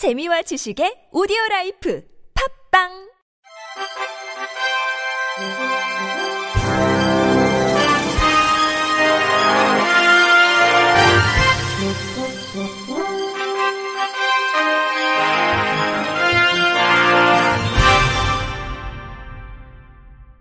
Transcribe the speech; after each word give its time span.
재미와 0.00 0.40
지식의 0.40 1.12
오디오 1.12 1.36
라이프 1.50 2.02
팟빵 2.72 2.88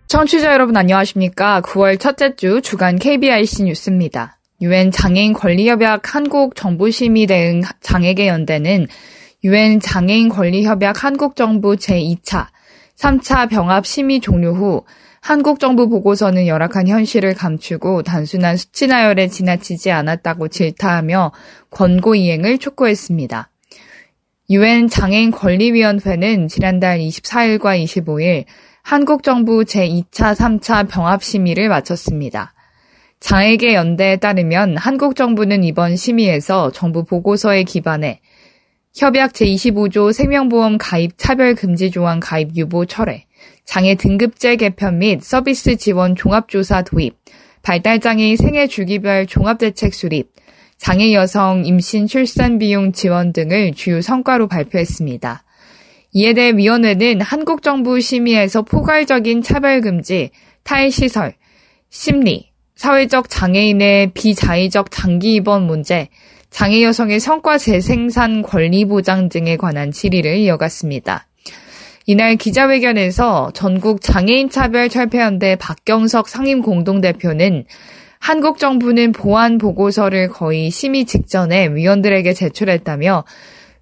청취자 0.08 0.54
여러분 0.54 0.78
안녕하십니까? 0.78 1.60
9월 1.60 2.00
첫째 2.00 2.38
주 2.38 2.62
주간 2.62 2.98
KBIC 2.98 3.64
뉴스입니다. 3.64 4.40
유엔 4.62 4.92
장애인 4.92 5.34
권리협약 5.34 6.16
한국정부심의 6.16 7.28
대응 7.28 7.62
장애계 7.82 8.30
연대는 8.30 8.88
유엔 9.44 9.80
장애인 9.80 10.28
권리협약 10.28 11.02
한국정부 11.04 11.78
제2차, 11.78 12.48
3차 12.98 13.50
병합 13.50 13.86
심의 13.86 14.20
종료 14.20 14.54
후 14.54 14.84
한국 15.22 15.62
정부 15.62 15.88
보고서는 15.88 16.46
열악한 16.46 16.90
현실을 16.90 17.36
감추고 17.36 18.04
단순한 18.04 18.58
수치 18.58 18.88
나열에 18.88 19.28
지나치지 19.28 19.92
않았다고 19.92 20.50
질타하며 20.50 21.32
권고 21.72 22.16
이행을 22.16 22.58
촉구했습니다. 22.58 23.50
유엔 24.50 24.90
장애인 24.90 25.32
권리위원회는 25.32 26.50
지난달 26.50 27.00
24일과 27.00 27.82
25일 27.82 28.44
한국 28.82 29.24
정부 29.24 29.64
제2차, 29.64 30.36
3차 30.36 30.90
병합 30.90 31.24
심의를 31.24 31.70
마쳤습니다. 31.70 32.54
장애계 33.22 33.74
연대에 33.74 34.18
따르면 34.18 34.76
한국 34.76 35.16
정부는 35.16 35.64
이번 35.64 35.96
심의에서 35.96 36.72
정부 36.72 37.06
보고서에 37.06 37.64
기반해 37.64 38.20
협약 39.00 39.32
제25조 39.32 40.12
생명보험 40.12 40.78
가입 40.78 41.14
차별 41.16 41.56
금지 41.56 41.90
조항 41.90 42.20
가입 42.20 42.58
유보 42.58 42.86
철회, 42.86 43.28
장애 43.64 43.96
등급제 43.96 44.58
개편 44.58 45.00
및 45.00 45.24
서비스 45.24 45.78
지원 45.78 46.18
종합조사 46.18 46.82
도입, 46.82 47.16
발달장애인 47.62 48.36
생애 48.36 48.68
주기별 48.68 49.26
종합대책 49.26 49.94
수립, 49.94 50.34
장애 50.76 51.14
여성 51.14 51.66
임신 51.66 52.08
출산 52.08 52.60
비용 52.60 52.92
지원 52.92 53.32
등을 53.32 53.74
주요 53.74 54.02
성과로 54.02 54.50
발표했습니다. 54.50 55.46
이에 56.12 56.34
대해 56.34 56.52
위원회는 56.52 57.22
한국 57.22 57.62
정부 57.62 58.02
심의에서 58.02 58.64
포괄적인 58.64 59.44
차별 59.44 59.80
금지, 59.80 60.32
탈시설, 60.64 61.36
심리, 61.90 62.50
사회적 62.76 63.30
장애인의 63.30 64.12
비자의적 64.14 64.92
장기 64.92 65.36
입원 65.36 65.68
문제, 65.68 66.10
장애 66.50 66.84
여성의 66.84 67.20
성과 67.20 67.58
재생산 67.58 68.42
권리 68.42 68.86
보장 68.86 69.30
등에 69.30 69.56
관한 69.58 69.92
질의를 69.92 70.38
이어갔습니다. 70.38 71.28
이날 72.06 72.38
기자회견에서 72.38 73.52
전국 73.54 74.02
장애인 74.02 74.50
차별 74.50 74.90
철폐연대 74.90 75.58
박경석 75.58 76.28
상임 76.28 76.62
공동대표는 76.62 77.66
한국 78.20 78.58
정부는 78.58 79.12
보안 79.12 79.58
보고서를 79.58 80.30
거의 80.30 80.72
심의 80.72 81.06
직전에 81.06 81.68
위원들에게 81.68 82.34
제출했다며 82.34 83.24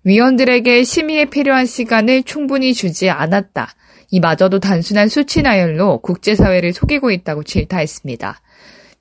위원들에게 0.04 0.84
심의에 0.84 1.26
필요한 1.26 1.66
시간을 1.66 2.24
충분히 2.24 2.74
주지 2.74 3.10
않았다. 3.10 3.74
이마저도 4.12 4.60
단순한 4.60 5.10
수치 5.10 5.42
나열로 5.42 6.00
국제사회를 6.00 6.72
속이고 6.74 7.12
있다고 7.12 7.44
질타했습니다. 7.44 8.40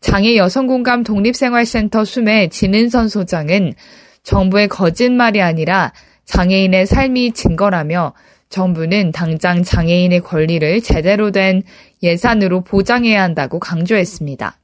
장애 0.01 0.37
여성공감 0.37 1.03
독립생활센터 1.03 2.05
수매 2.05 2.49
진은선 2.49 3.09
소장은 3.09 3.75
정부의 4.23 4.69
거짓말이 4.69 5.41
아니라 5.41 5.93
장애인의 6.25 6.87
삶이 6.87 7.33
증거라며 7.33 8.15
정부는 8.49 9.13
당장 9.13 9.63
장애인의 9.63 10.21
권리를 10.21 10.81
제대로 10.83 11.31
된 11.31 11.63
예산으로 12.03 12.63
보장해야 12.63 13.23
한다고 13.23 13.59
강조했습니다. 13.59 14.59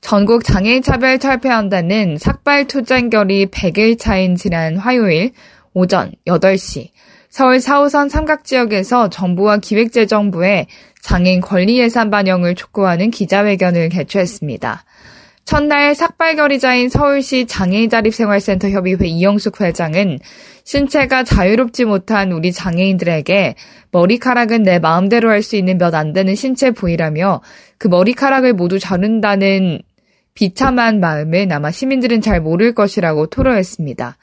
전국 0.00 0.44
장애인 0.44 0.82
차별 0.82 1.18
철폐한다는 1.18 2.18
삭발 2.18 2.66
투쟁결이 2.66 3.46
100일 3.46 3.98
차인 3.98 4.36
지난 4.36 4.76
화요일 4.76 5.32
오전 5.72 6.12
8시 6.26 6.90
서울 7.34 7.56
4호선 7.56 8.10
삼각지역에서 8.10 9.10
정부와 9.10 9.56
기획재정부에 9.56 10.68
장애인 11.02 11.40
권리 11.40 11.80
예산 11.80 12.08
반영을 12.08 12.54
촉구하는 12.54 13.10
기자회견을 13.10 13.88
개최했습니다. 13.88 14.84
첫날 15.44 15.96
삭발결의자인 15.96 16.90
서울시 16.90 17.46
장애인 17.46 17.90
자립생활센터 17.90 18.68
협의회 18.68 19.08
이영숙 19.08 19.60
회장은 19.60 20.20
신체가 20.62 21.24
자유롭지 21.24 21.86
못한 21.86 22.30
우리 22.30 22.52
장애인들에게 22.52 23.56
머리카락은 23.90 24.62
내 24.62 24.78
마음대로 24.78 25.28
할 25.28 25.42
수 25.42 25.56
있는 25.56 25.76
몇 25.76 25.96
안 25.96 26.12
되는 26.12 26.36
신체 26.36 26.70
부위라며 26.70 27.40
그 27.78 27.88
머리카락을 27.88 28.52
모두 28.52 28.78
자른다는 28.78 29.80
비참한 30.34 31.00
마음을 31.00 31.48
아마 31.50 31.72
시민들은 31.72 32.20
잘 32.20 32.40
모를 32.40 32.74
것이라고 32.74 33.26
토로했습니다. 33.26 34.18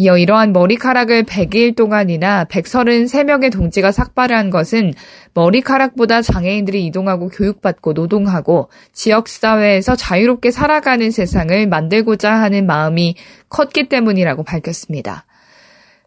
이어 0.00 0.16
이러한 0.16 0.52
머리카락을 0.52 1.24
100일 1.24 1.74
동안이나 1.74 2.44
133명의 2.44 3.50
동지가 3.50 3.90
삭발을 3.90 4.36
한 4.36 4.48
것은 4.48 4.94
머리카락보다 5.34 6.22
장애인들이 6.22 6.86
이동하고 6.86 7.28
교육받고 7.30 7.94
노동하고 7.94 8.70
지역사회에서 8.92 9.96
자유롭게 9.96 10.52
살아가는 10.52 11.10
세상을 11.10 11.66
만들고자 11.66 12.32
하는 12.32 12.64
마음이 12.66 13.16
컸기 13.48 13.88
때문이라고 13.88 14.44
밝혔습니다. 14.44 15.26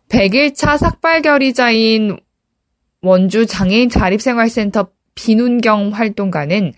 100일차 0.07 0.77
삭발 0.77 1.21
결의자인 1.21 2.17
원주 3.01 3.45
장애인 3.45 3.89
자립생활센터 3.89 4.87
비눈경 5.15 5.89
활동가는 5.89 6.71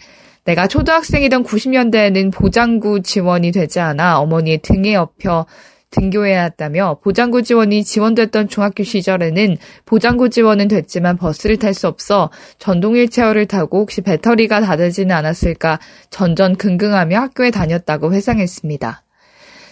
내가 0.45 0.67
초등학생이던 0.67 1.43
90년대에는 1.43 2.33
보장구 2.33 3.03
지원이 3.03 3.51
되지 3.51 3.79
않아 3.79 4.19
어머니의 4.19 4.63
등에 4.63 4.95
업혀 4.95 5.45
등교해야 5.93 6.43
했다며 6.43 6.97
보장구 7.03 7.43
지원이 7.43 7.83
지원됐던 7.83 8.49
중학교 8.49 8.83
시절에는 8.83 9.57
보장구 9.85 10.29
지원은 10.29 10.67
됐지만 10.67 11.17
버스를 11.17 11.57
탈 11.57 11.73
수 11.73 11.87
없어 11.87 12.29
전동 12.59 12.95
휠체어를 12.95 13.47
타고 13.47 13.79
혹시 13.79 14.01
배터리가 14.01 14.61
다 14.61 14.75
되지는 14.75 15.15
않았을까 15.15 15.79
전전긍긍하며 16.11 17.19
학교에 17.19 17.49
다녔다고 17.49 18.13
회상했습니다. 18.13 19.03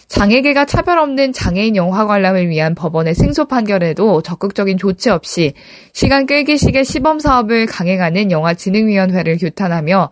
장애계가 0.07 0.65
차별 0.65 0.99
없는 0.99 1.31
장애인 1.31 1.75
영화 1.77 2.05
관람을 2.05 2.49
위한 2.49 2.75
법원의 2.75 3.15
승소 3.15 3.45
판결에도 3.45 4.21
적극적인 4.21 4.77
조치 4.77 5.09
없이 5.09 5.53
시간 5.93 6.25
끌기식의 6.25 6.83
시범 6.83 7.19
사업을 7.19 7.65
강행하는 7.65 8.29
영화진흥위원회를 8.29 9.37
규탄하며 9.37 10.09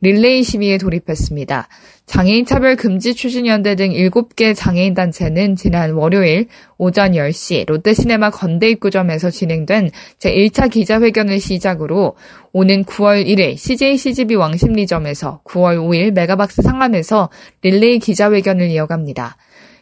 릴레이 0.00 0.42
시위에 0.42 0.76
돌입했습니다. 0.78 1.68
장애인 2.08 2.46
차별 2.46 2.74
금지 2.74 3.14
추진연대 3.14 3.74
등 3.76 3.90
7개 3.90 4.54
장애인 4.56 4.94
단체는 4.94 5.56
지난 5.56 5.92
월요일 5.92 6.48
오전 6.78 7.12
10시 7.12 7.66
롯데시네마 7.66 8.30
건대 8.30 8.70
입구점에서 8.70 9.30
진행된 9.30 9.90
제1차 10.18 10.70
기자회견을 10.70 11.38
시작으로 11.38 12.16
오는 12.54 12.84
9월 12.84 13.26
1일 13.26 13.58
CJ 13.58 13.98
CGV 13.98 14.36
왕십리점에서 14.36 15.42
9월 15.44 15.76
5일 15.78 16.12
메가박스 16.12 16.62
상암에서 16.62 17.28
릴레이 17.60 17.98
기자회견을 17.98 18.70
이어갑니다. 18.70 19.36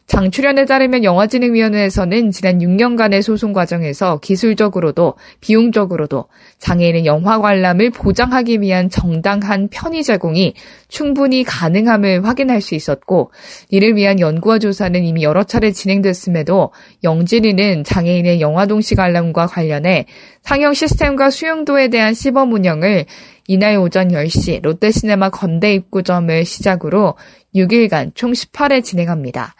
장출연에 0.07 0.67
따르면 0.67 1.03
영화진흥위원회에서는 1.03 2.31
지난 2.31 2.61
6년간의 2.61 3.23
소송 3.23 3.53
과정에서 3.53 4.19
기술적으로도 4.19 5.15
비용적으로도 5.41 6.27
장애인의 6.59 7.07
영화 7.07 7.41
관람을 7.41 7.91
보장하기 7.91 8.61
위한 8.61 8.89
정당한 8.89 9.67
편의 9.69 10.05
제공이 10.05 10.55
충분히 10.89 11.43
가능함을 11.43 12.25
확인할 12.25 12.61
수 12.61 12.77
있었고 12.77 13.33
이를 13.69 13.97
위한 13.97 14.21
연구와 14.21 14.61
조사는 14.61 15.03
이미 15.03 15.25
여러 15.25 15.43
차례 15.43 15.73
진행됐음에도 15.73 16.73
영진이는 17.03 17.83
장애인의 17.83 18.41
영화 18.41 18.67
동시 18.67 18.95
관람과 18.95 19.47
관련해 19.47 20.07
상영 20.43 20.75
시스템과 20.75 21.31
수용도에 21.31 21.89
대한 21.89 22.15
시범 22.15 22.53
운영을 22.53 23.07
이날 23.49 23.77
오전 23.79 24.09
10시 24.13 24.63
롯데시네마 24.63 25.31
건대 25.31 25.75
입구점을 25.75 26.45
시작으로 26.45 27.17
6일간 27.57 28.13
총 28.15 28.31
18회 28.31 28.85
진행합니다. 28.85 29.55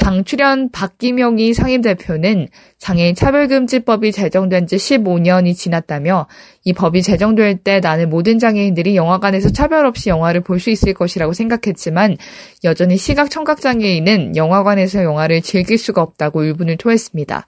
장출연 0.00 0.70
박기명이 0.70 1.52
상임대표는 1.52 2.48
장애인 2.78 3.14
차별금지법이 3.14 4.12
제정된 4.12 4.66
지 4.66 4.76
15년이 4.76 5.54
지났다며 5.54 6.26
이 6.70 6.72
법이 6.72 7.02
제정될 7.02 7.58
때 7.58 7.80
나는 7.80 8.08
모든 8.08 8.38
장애인들이 8.38 8.94
영화관에서 8.96 9.50
차별 9.50 9.86
없이 9.86 10.08
영화를 10.08 10.40
볼 10.42 10.60
수 10.60 10.70
있을 10.70 10.92
것이라고 10.92 11.32
생각했지만 11.32 12.18
여전히 12.64 12.98
시각 12.98 13.30
청각 13.30 13.62
장애인은 13.62 14.36
영화관에서 14.36 15.02
영화를 15.02 15.40
즐길 15.40 15.78
수가 15.78 16.02
없다고 16.02 16.40
울분을 16.40 16.76
토했습니다. 16.76 17.46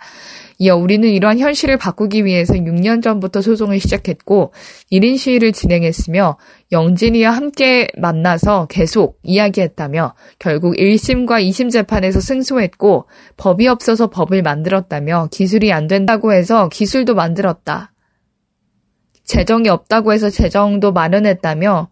이어 0.59 0.77
우리는 0.77 1.09
이러한 1.09 1.39
현실을 1.39 1.77
바꾸기 1.77 2.25
위해서 2.25 2.55
6년 2.55 3.03
전부터 3.03 3.43
소송을 3.43 3.81
시작했고 3.81 4.53
1인 4.91 5.19
시위를 5.19 5.53
진행했으며 5.53 6.39
영진이와 6.71 7.31
함께 7.31 7.89
만나서 7.99 8.67
계속 8.71 9.19
이야기했다며 9.23 10.15
결국 10.39 10.75
1심과 10.77 11.47
2심 11.49 11.71
재판에서 11.71 12.21
승 12.21 12.43
승소했고 12.43 13.07
법이 13.37 13.69
없어서 13.69 14.09
법을 14.09 14.43
만들었다며 14.43 15.29
기술이 15.31 15.73
안 15.73 15.87
된다고 15.87 16.33
해서 16.33 16.69
기술도 16.69 17.15
만들었다. 17.15 17.92
재정이 19.25 19.69
없다고 19.69 20.13
해서 20.13 20.31
재정도 20.31 20.93
마련했다며 20.93 21.89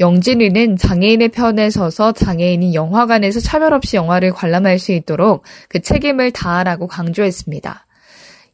영진위는 0.00 0.76
장애인의 0.76 1.28
편에 1.28 1.70
서서 1.70 2.12
장애인이 2.12 2.74
영화관에서 2.74 3.40
차별 3.40 3.72
없이 3.72 3.96
영화를 3.96 4.32
관람할 4.32 4.78
수 4.78 4.92
있도록 4.92 5.44
그 5.68 5.80
책임을 5.80 6.32
다하라고 6.32 6.88
강조했습니다. 6.88 7.86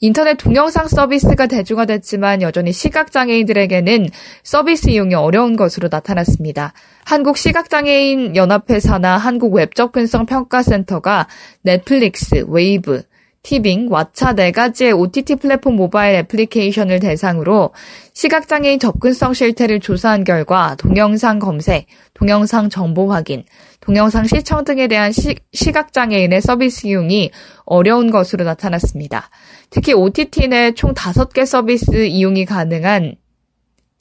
인터넷 0.03 0.39
동영상 0.39 0.89
서비스가 0.89 1.47
대중화됐지만 1.47 2.41
여전히 2.41 2.73
시각장애인들에게는 2.73 4.09
서비스 4.43 4.89
이용이 4.89 5.15
어려운 5.15 5.57
것으로 5.57 5.91
나타났습니다. 5.91 6.73
한국시각장애인 7.05 8.35
연합회 8.35 8.91
산하 8.91 9.19
한국웹접근성평가센터가 9.19 11.29
넷플릭스, 11.62 12.47
웨이브, 12.49 13.03
티빙, 13.42 13.88
왓챠 13.88 14.37
네 14.37 14.52
가지의 14.52 14.92
OTT 14.92 15.37
플랫폼 15.37 15.76
모바일 15.76 16.16
애플리케이션을 16.16 17.00
대상으로 17.00 17.70
시각장애인 18.12 18.78
접근성 18.78 19.32
실태를 19.32 19.81
조사한 19.81 20.25
결과 20.25 20.75
동영상 20.76 21.38
검색, 21.38 21.87
동영상 22.12 22.69
정보 22.69 23.10
확인, 23.10 23.44
동영상 23.81 24.26
시청 24.26 24.64
등에 24.64 24.88
대한 24.88 25.10
시, 25.10 25.37
시각장애인의 25.54 26.42
서비스 26.42 26.87
이용이 26.87 27.31
어려운 27.64 28.10
것으로 28.10 28.44
나타났습니다. 28.44 29.31
특히 29.70 29.94
OTT 29.94 30.48
내 30.48 30.72
총 30.72 30.92
5개 30.92 31.46
서비스 31.46 32.06
이용이 32.06 32.44
가능한 32.44 33.16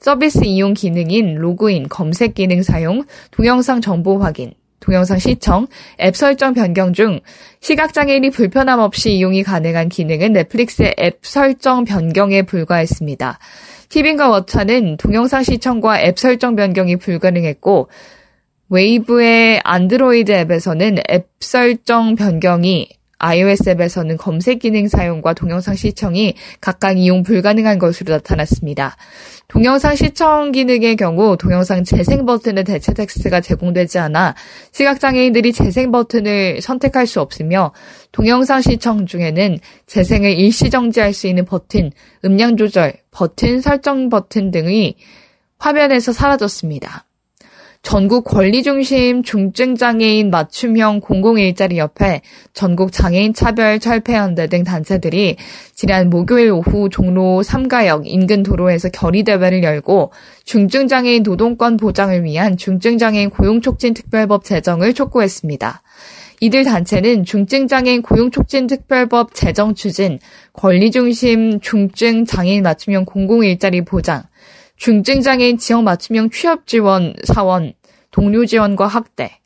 서비스 0.00 0.44
이용 0.44 0.74
기능인 0.74 1.36
로그인, 1.36 1.88
검색 1.88 2.34
기능 2.34 2.62
사용, 2.62 3.04
동영상 3.30 3.80
정보 3.80 4.18
확인, 4.18 4.52
동영상 4.90 5.20
시청, 5.20 5.68
앱 6.00 6.16
설정 6.16 6.52
변경 6.52 6.92
중 6.92 7.20
시각장애인이 7.60 8.30
불편함 8.30 8.80
없이 8.80 9.12
이용이 9.12 9.44
가능한 9.44 9.88
기능은 9.88 10.32
넷플릭스의 10.32 10.96
앱 10.98 11.20
설정 11.22 11.84
변경에 11.84 12.42
불과했습니다. 12.42 13.38
티빙과 13.88 14.28
왓챠는 14.28 14.96
동영상 14.96 15.44
시청과 15.44 16.02
앱 16.02 16.18
설정 16.18 16.56
변경이 16.56 16.96
불가능했고 16.96 17.88
웨이브의 18.68 19.60
안드로이드 19.62 20.32
앱에서는 20.32 20.98
앱 21.08 21.28
설정 21.38 22.16
변경이 22.16 22.88
iOS 23.20 23.68
앱에서는 23.68 24.16
검색 24.16 24.58
기능 24.58 24.88
사용과 24.88 25.34
동영상 25.34 25.76
시청이 25.76 26.34
각각 26.60 26.98
이용 26.98 27.22
불가능한 27.22 27.78
것으로 27.78 28.14
나타났습니다. 28.14 28.96
동영상 29.46 29.94
시청 29.94 30.52
기능의 30.52 30.96
경우 30.96 31.36
동영상 31.36 31.84
재생 31.84 32.24
버튼의 32.24 32.64
대체 32.64 32.94
텍스트가 32.94 33.40
제공되지 33.40 33.98
않아 33.98 34.34
시각장애인들이 34.72 35.52
재생 35.52 35.92
버튼을 35.92 36.60
선택할 36.62 37.06
수 37.06 37.20
없으며 37.20 37.72
동영상 38.12 38.62
시청 38.62 39.06
중에는 39.06 39.58
재생을 39.86 40.32
일시 40.32 40.70
정지할 40.70 41.12
수 41.12 41.26
있는 41.26 41.44
버튼, 41.44 41.92
음량 42.24 42.56
조절, 42.56 42.94
버튼 43.10 43.60
설정 43.60 44.08
버튼 44.08 44.50
등이 44.50 44.96
화면에서 45.58 46.12
사라졌습니다. 46.12 47.04
전국 47.82 48.24
권리중심 48.24 49.22
중증장애인 49.22 50.30
맞춤형 50.30 51.00
공공일자리 51.00 51.78
옆에 51.78 52.20
전국 52.52 52.92
장애인 52.92 53.32
차별 53.32 53.80
철폐연대 53.80 54.48
등 54.48 54.64
단체들이 54.64 55.36
지난 55.74 56.10
목요일 56.10 56.52
오후 56.52 56.90
종로 56.90 57.42
3가역 57.42 58.02
인근 58.04 58.42
도로에서 58.42 58.90
결의대회를 58.90 59.62
열고 59.62 60.12
중증장애인 60.44 61.22
노동권 61.22 61.78
보장을 61.78 62.22
위한 62.22 62.58
중증장애인 62.58 63.30
고용촉진 63.30 63.94
특별법 63.94 64.44
제정을 64.44 64.92
촉구했습니다. 64.92 65.82
이들 66.42 66.64
단체는 66.64 67.24
중증장애인 67.24 68.02
고용촉진특별법 68.02 69.34
제정 69.34 69.74
추진, 69.74 70.18
권리중심 70.52 71.60
중증장애인 71.60 72.62
맞춤형 72.62 73.04
공공일자리 73.04 73.84
보장, 73.84 74.22
중증장애인 74.80 75.58
지역 75.58 75.82
맞춤형 75.82 76.30
취업 76.30 76.66
지원 76.66 77.14
사원, 77.24 77.74
동료 78.10 78.46
지원과 78.46 78.86
확대, 78.86 79.38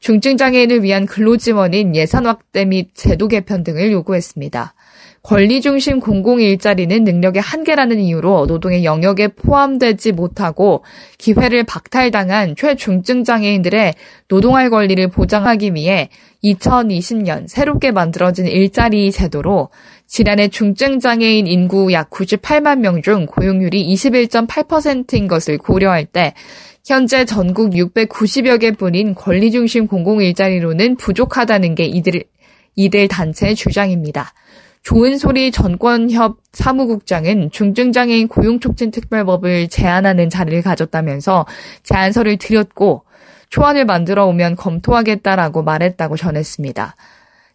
중증장애인을 0.00 0.82
위한 0.82 1.06
근로 1.06 1.36
지원인 1.36 1.94
예산 1.94 2.26
확대 2.26 2.64
및 2.64 2.90
제도 2.92 3.28
개편 3.28 3.62
등을 3.62 3.92
요구했습니다. 3.92 4.74
권리중심 5.22 6.00
공공일자리는 6.00 7.04
능력의 7.04 7.40
한계라는 7.40 8.00
이유로 8.00 8.46
노동의 8.46 8.84
영역에 8.84 9.28
포함되지 9.28 10.12
못하고 10.12 10.84
기회를 11.18 11.62
박탈당한 11.62 12.56
최중증 12.56 13.22
장애인들의 13.22 13.94
노동할 14.26 14.68
권리를 14.68 15.06
보장하기 15.08 15.74
위해 15.74 16.08
2020년 16.42 17.46
새롭게 17.46 17.92
만들어진 17.92 18.46
일자리 18.46 19.12
제도로 19.12 19.68
지난해 20.08 20.48
중증 20.48 20.98
장애인 20.98 21.46
인구 21.46 21.92
약 21.92 22.10
98만 22.10 22.80
명 22.80 23.00
중 23.00 23.26
고용률이 23.26 23.94
21.8%인 23.94 25.28
것을 25.28 25.56
고려할 25.58 26.04
때 26.04 26.34
현재 26.84 27.24
전국 27.24 27.70
690여 27.70 28.60
개뿐인 28.60 29.14
권리중심 29.14 29.86
공공일자리로는 29.86 30.96
부족하다는 30.96 31.76
게 31.76 31.84
이들, 31.84 32.24
이들 32.74 33.08
단체의 33.08 33.54
주장입니다. 33.54 34.34
좋은 34.82 35.16
소리 35.16 35.52
전권협 35.52 36.38
사무국장은 36.52 37.50
중증장애인 37.52 38.26
고용촉진특별법을 38.28 39.68
제안하는 39.68 40.28
자리를 40.28 40.60
가졌다면서 40.62 41.46
제안서를 41.84 42.36
드렸고 42.36 43.04
초안을 43.48 43.84
만들어 43.84 44.26
오면 44.26 44.56
검토하겠다라고 44.56 45.62
말했다고 45.62 46.16
전했습니다. 46.16 46.96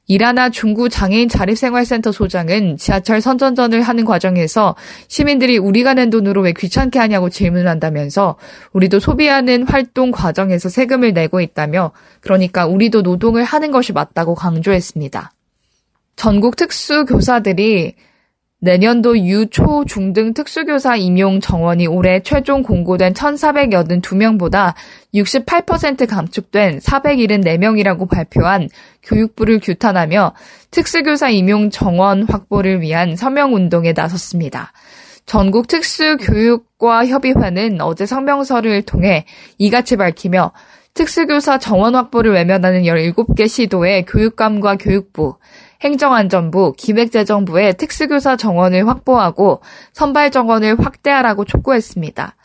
이라나 0.10 0.50
중구 0.50 0.88
장애인 0.88 1.28
자립생활센터 1.28 2.14
소장은 2.14 2.78
지하철 2.78 3.20
선전전을 3.20 3.82
하는 3.82 4.06
과정에서 4.06 4.76
시민들이 5.10 5.58
우리가 5.58 5.96
낸 5.96 6.10
돈으로 6.10 6.42
왜 6.44 6.54
귀찮게 6.54 6.98
하냐고 6.98 7.30
질문을 7.30 7.68
한다면서 7.68 8.38
우리도 8.72 9.02
소비하는 9.02 9.68
활동 9.68 10.12
과정에서 10.12 10.70
세금을 10.70 11.12
내고 11.12 11.42
있다며 11.42 11.92
그러니까 12.22 12.68
우리도 12.68 13.02
노동을 13.02 13.44
하는 13.44 13.72
것이 13.72 13.92
맞다고 13.92 14.34
강조했습니다. 14.34 15.34
전국 16.18 16.56
특수교사들이 16.56 17.94
내년도 18.60 19.16
유, 19.20 19.46
초, 19.52 19.86
중등 19.86 20.34
특수교사 20.34 20.96
임용 20.96 21.40
정원이 21.40 21.86
올해 21.86 22.24
최종 22.24 22.64
공고된 22.64 23.14
1,482명보다 23.14 24.74
68% 25.14 26.08
감축된 26.10 26.80
474명이라고 26.80 28.10
발표한 28.10 28.68
교육부를 29.04 29.60
규탄하며 29.60 30.34
특수교사 30.72 31.30
임용 31.30 31.70
정원 31.70 32.24
확보를 32.24 32.82
위한 32.82 33.16
서명 33.16 33.54
운동에 33.54 33.94
나섰습니다. 33.96 34.74
전국 35.28 35.68
특수교육과 35.68 37.06
협의회는 37.06 37.80
어제 37.82 38.08
성명서를 38.08 38.82
통해 38.82 39.26
이같이 39.60 39.98
밝히며 39.98 40.52
특수교사 40.96 41.60
정원 41.60 41.94
확보를 41.94 42.34
외면하는 42.34 42.82
17개 42.82 43.48
시도에 43.48 44.02
교육감과 44.02 44.78
교육부, 44.78 45.36
행정안전부, 45.82 46.74
기획재정부의 46.78 47.76
특수교사 47.76 48.36
정원을 48.36 48.88
확보하고 48.88 49.62
선발 49.94 50.32
정원을 50.32 50.80
확대하라고 50.80 51.46
촉구했습니다. 51.46 52.36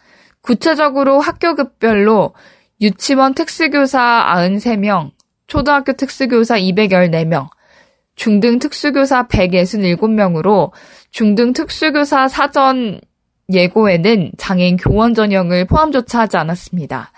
구체적으로 0.42 1.20
학교급별로 1.20 2.34
유치원 2.80 3.34
특수교사 3.34 4.24
93명, 4.34 5.12
초등학교 5.46 5.92
특수교사 5.92 6.58
214명, 6.58 7.48
중등 8.16 8.58
특수교사 8.58 9.26
167명으로 9.28 10.72
중등 11.10 11.52
특수교사 11.52 12.28
사전 12.28 13.00
예고에는 13.52 14.32
장애인 14.36 14.76
교원 14.76 15.14
전형을 15.14 15.66
포함조차 15.66 16.20
하지 16.20 16.36
않았습니다. 16.36 17.12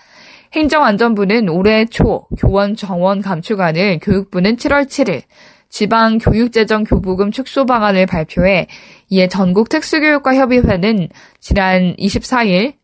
행정안전부는 0.53 1.49
올해 1.49 1.85
초 1.85 2.27
교원 2.37 2.75
정원 2.75 3.21
감축안을 3.21 3.99
교육부는 4.01 4.55
7월 4.55 4.85
7일 4.85 5.23
지방 5.75 6.19
교육재정 6.19 6.85
교부금 6.85 7.31
축소 7.31 7.65
방안을 7.65 8.05
발표해 8.05 8.67
이에 9.09 9.27
전국 9.27 9.67
특수교육과 9.67 10.33
협의회는 10.33 11.09
지난 11.41 11.93
24일 11.97 12.75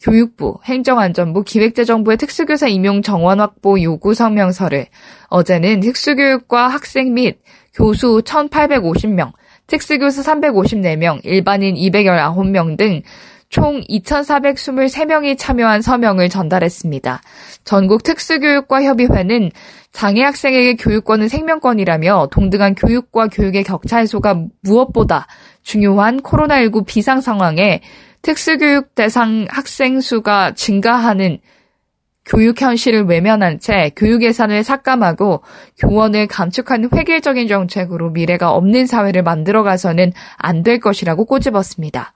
교육부, 0.00 0.58
행정안전부, 0.64 1.42
기획재정부의 1.42 2.16
특수교사 2.16 2.68
임용 2.68 3.02
정원 3.02 3.40
확보 3.40 3.82
요구 3.82 4.14
성명서를 4.14 4.86
어제는 5.28 5.80
특수교육과 5.80 6.68
학생 6.68 7.12
및 7.12 7.38
교수 7.74 8.22
1,850명, 8.24 9.32
특수교사 9.66 10.22
354명, 10.22 11.20
일반인 11.22 11.74
219명 11.74 12.78
등 12.78 13.02
총 13.48 13.80
2,423명이 13.82 15.38
참여한 15.38 15.82
서명을 15.82 16.28
전달했습니다. 16.28 17.22
전국 17.64 18.02
특수교육과 18.02 18.82
협의회는 18.82 19.50
장애 19.96 20.22
학생에게 20.22 20.74
교육권은 20.74 21.28
생명권이라며 21.28 22.28
동등한 22.30 22.74
교육과 22.74 23.28
교육의 23.28 23.64
격차 23.64 23.96
해소가 23.96 24.44
무엇보다 24.60 25.26
중요한 25.62 26.20
코로나19 26.20 26.84
비상 26.84 27.22
상황에 27.22 27.80
특수교육 28.20 28.94
대상 28.94 29.46
학생 29.48 30.02
수가 30.02 30.52
증가하는 30.52 31.38
교육 32.26 32.60
현실을 32.60 33.04
외면한 33.04 33.58
채 33.58 33.90
교육 33.96 34.22
예산을 34.22 34.64
삭감하고 34.64 35.42
교원을 35.78 36.26
감축한 36.26 36.90
획일적인 36.92 37.48
정책으로 37.48 38.10
미래가 38.10 38.52
없는 38.52 38.84
사회를 38.84 39.22
만들어가서는 39.22 40.12
안 40.36 40.62
될 40.62 40.78
것이라고 40.78 41.24
꼬집었습니다. 41.24 42.12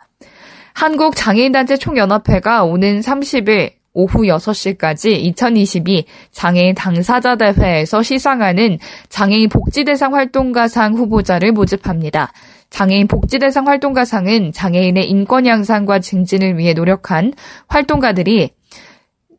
한국장애인단체 0.75 1.79
총연합회가 1.79 2.63
오는 2.65 3.01
30일 3.01 3.80
오후 4.01 4.23
6시까지 4.23 5.13
2022 5.13 6.05
장애인 6.33 6.75
당사자 6.75 7.37
대회에서 7.37 8.03
시상하는 8.03 8.79
장애인 9.11 9.51
복지대상 9.51 10.15
활동가상 10.15 10.95
후보자를 10.95 11.53
모집합니다. 11.53 12.33
장애인 12.71 13.09
복지대상 13.09 13.67
활동가상은 13.67 14.53
장애인의 14.53 15.11
인권 15.11 15.47
향상과 15.47 15.99
증진을 15.99 16.57
위해 16.57 16.73
노력한 16.73 17.35
활동가들이 17.69 18.51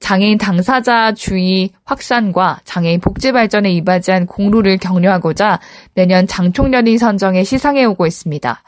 장애인 0.01 0.37
당사자 0.37 1.13
주의 1.13 1.69
확산과 1.85 2.59
장애인 2.65 2.99
복지 2.99 3.31
발전에 3.31 3.71
이바지한 3.71 4.25
공로를 4.25 4.77
격려하고자 4.77 5.59
매년 5.93 6.27
장총련이 6.27 6.97
선정해 6.97 7.43
시상해 7.43 7.85
오고 7.85 8.07
있습니다. 8.07 8.63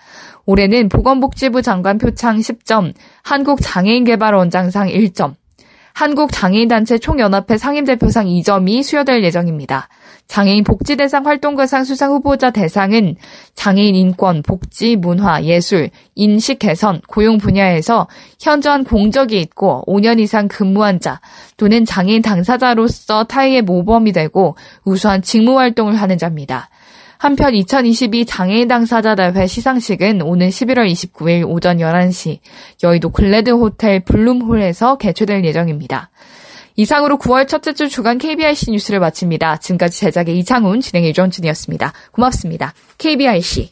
올해는 0.45 0.89
보건복지부 0.89 1.61
장관 1.61 1.97
표창 1.97 2.37
10점, 2.37 2.93
한국장애인개발원장상 3.23 4.89
1점, 4.89 5.33
한국장애인단체 5.93 6.97
총연합회 6.97 7.57
상임대표상 7.57 8.25
2점이 8.25 8.83
수여될 8.83 9.23
예정입니다. 9.23 9.89
장애인 10.27 10.63
복지대상 10.63 11.27
활동가상 11.27 11.83
수상 11.83 12.11
후보자 12.11 12.49
대상은 12.49 13.15
장애인 13.55 13.93
인권, 13.93 14.41
복지, 14.41 14.95
문화, 14.95 15.43
예술, 15.43 15.89
인식 16.15 16.59
개선, 16.59 17.01
고용 17.07 17.37
분야에서 17.37 18.07
현저한 18.39 18.85
공적이 18.85 19.39
있고 19.41 19.83
5년 19.85 20.19
이상 20.19 20.47
근무한 20.47 20.99
자 20.99 21.21
또는 21.57 21.85
장애인 21.85 22.21
당사자로서 22.21 23.25
타의의 23.25 23.61
모범이 23.61 24.11
되고 24.13 24.55
우수한 24.85 25.21
직무 25.21 25.59
활동을 25.59 25.95
하는 25.95 26.17
자입니다. 26.17 26.69
한편 27.23 27.55
2022 27.55 28.25
장애인 28.25 28.67
당사자 28.67 29.15
대회 29.15 29.47
시상식은 29.47 30.21
오는 30.23 30.49
11월 30.49 30.91
29일 30.91 31.49
오전 31.49 31.77
11시 31.77 32.39
여의도 32.83 33.11
글래드 33.11 33.49
호텔 33.51 34.01
블룸홀에서 34.01 34.97
개최될 34.97 35.45
예정입니다. 35.45 36.09
이상으로 36.75 37.17
9월 37.17 37.47
첫째 37.47 37.71
주 37.73 37.87
주간 37.87 38.17
KBIC 38.17 38.71
뉴스를 38.71 38.99
마칩니다. 38.99 39.55
지금까지 39.55 40.01
제작의 40.01 40.37
이창훈, 40.39 40.81
진행의 40.81 41.11
유정준이었습니다. 41.11 41.93
고맙습니다. 42.11 42.73
KBIC. 42.97 43.71